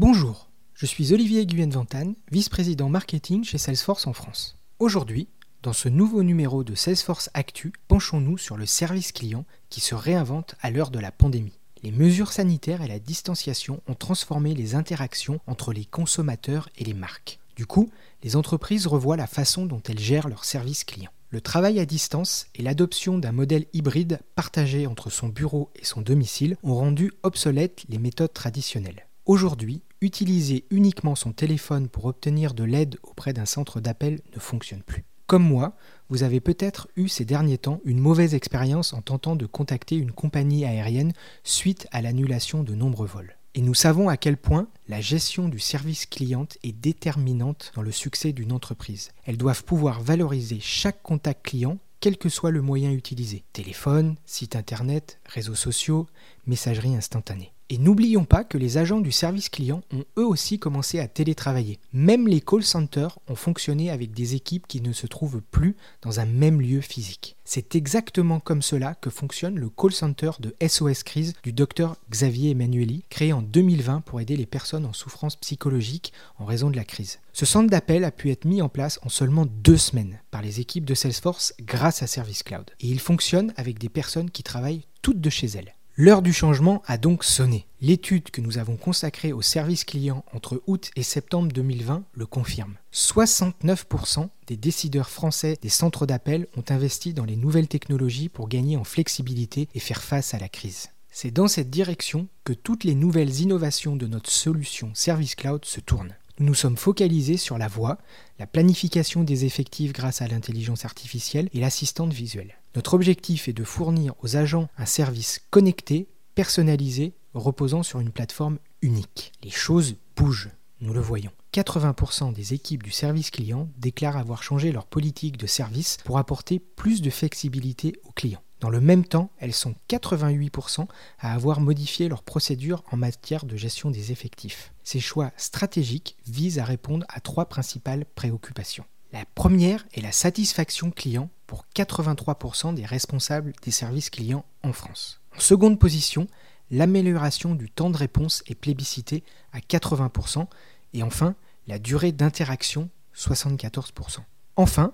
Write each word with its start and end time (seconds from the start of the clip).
Bonjour, 0.00 0.48
je 0.74 0.86
suis 0.86 1.12
Olivier 1.12 1.44
Guyenne-Ventane, 1.44 2.14
vice-président 2.30 2.88
marketing 2.88 3.42
chez 3.42 3.58
Salesforce 3.58 4.06
en 4.06 4.12
France. 4.12 4.56
Aujourd'hui, 4.78 5.26
dans 5.64 5.72
ce 5.72 5.88
nouveau 5.88 6.22
numéro 6.22 6.62
de 6.62 6.76
Salesforce 6.76 7.30
Actu, 7.34 7.72
penchons-nous 7.88 8.38
sur 8.38 8.56
le 8.56 8.64
service 8.64 9.10
client 9.10 9.44
qui 9.70 9.80
se 9.80 9.96
réinvente 9.96 10.54
à 10.60 10.70
l'heure 10.70 10.92
de 10.92 11.00
la 11.00 11.10
pandémie. 11.10 11.58
Les 11.82 11.90
mesures 11.90 12.30
sanitaires 12.30 12.80
et 12.80 12.86
la 12.86 13.00
distanciation 13.00 13.80
ont 13.88 13.96
transformé 13.96 14.54
les 14.54 14.76
interactions 14.76 15.40
entre 15.48 15.72
les 15.72 15.84
consommateurs 15.84 16.68
et 16.78 16.84
les 16.84 16.94
marques. 16.94 17.40
Du 17.56 17.66
coup, 17.66 17.90
les 18.22 18.36
entreprises 18.36 18.86
revoient 18.86 19.16
la 19.16 19.26
façon 19.26 19.66
dont 19.66 19.82
elles 19.88 19.98
gèrent 19.98 20.28
leur 20.28 20.44
service 20.44 20.84
client. 20.84 21.10
Le 21.30 21.40
travail 21.40 21.80
à 21.80 21.86
distance 21.86 22.46
et 22.54 22.62
l'adoption 22.62 23.18
d'un 23.18 23.32
modèle 23.32 23.66
hybride 23.72 24.20
partagé 24.36 24.86
entre 24.86 25.10
son 25.10 25.26
bureau 25.26 25.72
et 25.74 25.84
son 25.84 26.02
domicile 26.02 26.56
ont 26.62 26.76
rendu 26.76 27.10
obsolètes 27.24 27.82
les 27.88 27.98
méthodes 27.98 28.32
traditionnelles. 28.32 29.07
Aujourd'hui, 29.28 29.82
utiliser 30.00 30.64
uniquement 30.70 31.14
son 31.14 31.32
téléphone 31.32 31.90
pour 31.90 32.06
obtenir 32.06 32.54
de 32.54 32.64
l'aide 32.64 32.96
auprès 33.02 33.34
d'un 33.34 33.44
centre 33.44 33.78
d'appel 33.78 34.20
ne 34.34 34.40
fonctionne 34.40 34.82
plus. 34.82 35.04
Comme 35.26 35.46
moi, 35.46 35.76
vous 36.08 36.22
avez 36.22 36.40
peut-être 36.40 36.88
eu 36.96 37.08
ces 37.08 37.26
derniers 37.26 37.58
temps 37.58 37.82
une 37.84 37.98
mauvaise 37.98 38.34
expérience 38.34 38.94
en 38.94 39.02
tentant 39.02 39.36
de 39.36 39.44
contacter 39.44 39.96
une 39.96 40.12
compagnie 40.12 40.64
aérienne 40.64 41.12
suite 41.44 41.86
à 41.92 42.00
l'annulation 42.00 42.62
de 42.62 42.74
nombreux 42.74 43.06
vols. 43.06 43.36
Et 43.54 43.60
nous 43.60 43.74
savons 43.74 44.08
à 44.08 44.16
quel 44.16 44.38
point 44.38 44.66
la 44.88 45.02
gestion 45.02 45.50
du 45.50 45.58
service 45.58 46.06
client 46.06 46.46
est 46.62 46.72
déterminante 46.72 47.72
dans 47.74 47.82
le 47.82 47.92
succès 47.92 48.32
d'une 48.32 48.52
entreprise. 48.52 49.10
Elles 49.26 49.36
doivent 49.36 49.64
pouvoir 49.64 50.00
valoriser 50.00 50.58
chaque 50.58 51.02
contact 51.02 51.44
client 51.44 51.76
quel 52.00 52.16
que 52.16 52.30
soit 52.30 52.50
le 52.50 52.62
moyen 52.62 52.92
utilisé. 52.92 53.44
Téléphone, 53.52 54.16
site 54.24 54.56
internet, 54.56 55.20
réseaux 55.26 55.54
sociaux, 55.54 56.06
messagerie 56.46 56.96
instantanée. 56.96 57.52
Et 57.70 57.76
n'oublions 57.76 58.24
pas 58.24 58.44
que 58.44 58.56
les 58.56 58.78
agents 58.78 59.00
du 59.00 59.12
service 59.12 59.50
client 59.50 59.82
ont 59.92 60.04
eux 60.16 60.26
aussi 60.26 60.58
commencé 60.58 61.00
à 61.00 61.06
télétravailler. 61.06 61.78
Même 61.92 62.26
les 62.26 62.40
call 62.40 62.64
centers 62.64 63.18
ont 63.28 63.34
fonctionné 63.34 63.90
avec 63.90 64.12
des 64.12 64.34
équipes 64.34 64.66
qui 64.66 64.80
ne 64.80 64.94
se 64.94 65.06
trouvent 65.06 65.42
plus 65.42 65.76
dans 66.00 66.18
un 66.18 66.24
même 66.24 66.62
lieu 66.62 66.80
physique. 66.80 67.36
C'est 67.44 67.74
exactement 67.74 68.40
comme 68.40 68.62
cela 68.62 68.94
que 68.94 69.10
fonctionne 69.10 69.58
le 69.58 69.68
call 69.68 69.92
center 69.92 70.30
de 70.40 70.54
SOS 70.66 71.02
Crise 71.02 71.34
du 71.42 71.52
docteur 71.52 71.96
Xavier 72.10 72.52
Emmanueli, 72.52 73.04
créé 73.10 73.34
en 73.34 73.42
2020 73.42 74.00
pour 74.00 74.20
aider 74.20 74.36
les 74.36 74.46
personnes 74.46 74.86
en 74.86 74.94
souffrance 74.94 75.36
psychologique 75.36 76.14
en 76.38 76.46
raison 76.46 76.70
de 76.70 76.76
la 76.76 76.84
crise. 76.84 77.18
Ce 77.34 77.44
centre 77.44 77.70
d'appel 77.70 78.04
a 78.04 78.10
pu 78.10 78.30
être 78.30 78.46
mis 78.46 78.62
en 78.62 78.70
place 78.70 78.98
en 79.02 79.10
seulement 79.10 79.46
deux 79.46 79.76
semaines 79.76 80.20
par 80.30 80.40
les 80.40 80.60
équipes 80.60 80.86
de 80.86 80.94
Salesforce 80.94 81.52
grâce 81.60 82.02
à 82.02 82.06
Service 82.06 82.42
Cloud. 82.42 82.70
Et 82.80 82.86
il 82.88 82.98
fonctionne 82.98 83.52
avec 83.56 83.78
des 83.78 83.90
personnes 83.90 84.30
qui 84.30 84.42
travaillent 84.42 84.86
toutes 85.02 85.20
de 85.20 85.30
chez 85.30 85.48
elles. 85.48 85.74
L'heure 86.00 86.22
du 86.22 86.32
changement 86.32 86.80
a 86.86 86.96
donc 86.96 87.24
sonné. 87.24 87.66
L'étude 87.80 88.30
que 88.30 88.40
nous 88.40 88.58
avons 88.58 88.76
consacrée 88.76 89.32
au 89.32 89.42
service 89.42 89.82
client 89.82 90.24
entre 90.32 90.62
août 90.68 90.92
et 90.94 91.02
septembre 91.02 91.50
2020 91.50 92.04
le 92.12 92.24
confirme. 92.24 92.76
69% 92.94 94.28
des 94.46 94.56
décideurs 94.56 95.10
français 95.10 95.58
des 95.60 95.68
centres 95.68 96.06
d'appel 96.06 96.46
ont 96.56 96.62
investi 96.68 97.14
dans 97.14 97.24
les 97.24 97.34
nouvelles 97.34 97.66
technologies 97.66 98.28
pour 98.28 98.48
gagner 98.48 98.76
en 98.76 98.84
flexibilité 98.84 99.68
et 99.74 99.80
faire 99.80 100.04
face 100.04 100.34
à 100.34 100.38
la 100.38 100.48
crise. 100.48 100.90
C'est 101.10 101.32
dans 101.32 101.48
cette 101.48 101.68
direction 101.68 102.28
que 102.44 102.52
toutes 102.52 102.84
les 102.84 102.94
nouvelles 102.94 103.40
innovations 103.40 103.96
de 103.96 104.06
notre 104.06 104.30
solution 104.30 104.92
Service 104.94 105.34
Cloud 105.34 105.64
se 105.64 105.80
tournent. 105.80 106.14
Nous 106.38 106.46
nous 106.46 106.54
sommes 106.54 106.76
focalisés 106.76 107.38
sur 107.38 107.58
la 107.58 107.66
voix, 107.66 107.98
la 108.38 108.46
planification 108.46 109.24
des 109.24 109.44
effectifs 109.46 109.92
grâce 109.92 110.22
à 110.22 110.28
l'intelligence 110.28 110.84
artificielle 110.84 111.48
et 111.52 111.58
l'assistante 111.58 112.12
visuelle. 112.12 112.54
Notre 112.78 112.94
objectif 112.94 113.48
est 113.48 113.52
de 113.52 113.64
fournir 113.64 114.14
aux 114.22 114.36
agents 114.36 114.68
un 114.78 114.86
service 114.86 115.40
connecté, 115.50 116.06
personnalisé, 116.36 117.12
reposant 117.34 117.82
sur 117.82 117.98
une 117.98 118.12
plateforme 118.12 118.60
unique. 118.82 119.32
Les 119.42 119.50
choses 119.50 119.96
bougent, 120.14 120.50
nous 120.80 120.92
le 120.92 121.00
voyons. 121.00 121.32
80% 121.52 122.32
des 122.32 122.54
équipes 122.54 122.84
du 122.84 122.92
service 122.92 123.32
client 123.32 123.68
déclarent 123.78 124.16
avoir 124.16 124.44
changé 124.44 124.70
leur 124.70 124.86
politique 124.86 125.38
de 125.38 125.48
service 125.48 125.96
pour 126.04 126.18
apporter 126.18 126.60
plus 126.60 127.02
de 127.02 127.10
flexibilité 127.10 127.94
aux 128.04 128.12
clients. 128.12 128.44
Dans 128.60 128.70
le 128.70 128.80
même 128.80 129.04
temps, 129.04 129.32
elles 129.38 129.54
sont 129.54 129.74
88% 129.90 130.86
à 131.18 131.34
avoir 131.34 131.60
modifié 131.60 132.08
leurs 132.08 132.22
procédures 132.22 132.84
en 132.92 132.96
matière 132.96 133.44
de 133.44 133.56
gestion 133.56 133.90
des 133.90 134.12
effectifs. 134.12 134.72
Ces 134.84 135.00
choix 135.00 135.32
stratégiques 135.36 136.16
visent 136.28 136.60
à 136.60 136.64
répondre 136.64 137.04
à 137.08 137.18
trois 137.18 137.46
principales 137.46 138.04
préoccupations. 138.14 138.84
La 139.12 139.24
première 139.34 139.86
est 139.94 140.02
la 140.02 140.12
satisfaction 140.12 140.90
client 140.90 141.30
pour 141.46 141.64
83% 141.74 142.74
des 142.74 142.84
responsables 142.84 143.52
des 143.62 143.70
services 143.70 144.10
clients 144.10 144.44
en 144.62 144.72
France. 144.72 145.20
En 145.34 145.40
seconde 145.40 145.78
position, 145.78 146.26
l'amélioration 146.70 147.54
du 147.54 147.70
temps 147.70 147.88
de 147.88 147.96
réponse 147.96 148.42
est 148.46 148.54
plébiscité 148.54 149.24
à 149.52 149.60
80% 149.60 150.46
et 150.92 151.02
enfin, 151.02 151.34
la 151.66 151.78
durée 151.78 152.12
d'interaction 152.12 152.90
74%. 153.14 154.18
Enfin, 154.56 154.92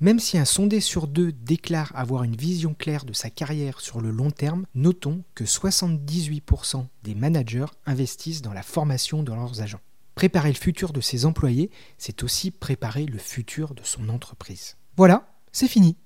même 0.00 0.20
si 0.20 0.38
un 0.38 0.44
sondé 0.44 0.80
sur 0.80 1.08
deux 1.08 1.32
déclare 1.32 1.90
avoir 1.96 2.22
une 2.22 2.36
vision 2.36 2.74
claire 2.74 3.04
de 3.04 3.12
sa 3.12 3.30
carrière 3.30 3.80
sur 3.80 4.00
le 4.00 4.12
long 4.12 4.30
terme, 4.30 4.66
notons 4.76 5.24
que 5.34 5.42
78% 5.42 6.86
des 7.02 7.16
managers 7.16 7.66
investissent 7.84 8.42
dans 8.42 8.52
la 8.52 8.62
formation 8.62 9.24
de 9.24 9.32
leurs 9.32 9.60
agents. 9.60 9.80
Préparer 10.18 10.48
le 10.48 10.58
futur 10.58 10.92
de 10.92 11.00
ses 11.00 11.26
employés, 11.26 11.70
c'est 11.96 12.24
aussi 12.24 12.50
préparer 12.50 13.06
le 13.06 13.18
futur 13.18 13.72
de 13.72 13.82
son 13.84 14.08
entreprise. 14.08 14.76
Voilà, 14.96 15.28
c'est 15.52 15.68
fini. 15.68 15.96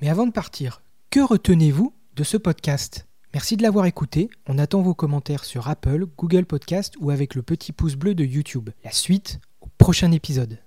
Mais 0.00 0.08
avant 0.08 0.26
de 0.26 0.32
partir, 0.32 0.82
que 1.10 1.20
retenez-vous 1.20 1.94
de 2.16 2.24
ce 2.24 2.36
podcast? 2.38 3.06
Merci 3.34 3.56
de 3.56 3.62
l'avoir 3.62 3.86
écouté. 3.86 4.30
On 4.48 4.58
attend 4.58 4.82
vos 4.82 4.94
commentaires 4.94 5.44
sur 5.44 5.68
Apple, 5.68 6.06
Google 6.18 6.44
Podcast 6.44 6.94
ou 6.98 7.10
avec 7.10 7.36
le 7.36 7.42
petit 7.42 7.70
pouce 7.70 7.94
bleu 7.94 8.16
de 8.16 8.24
YouTube. 8.24 8.70
La 8.82 8.90
suite 8.90 9.38
au 9.60 9.68
prochain 9.78 10.10
épisode. 10.10 10.58